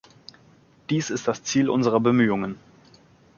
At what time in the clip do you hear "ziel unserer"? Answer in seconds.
1.43-1.99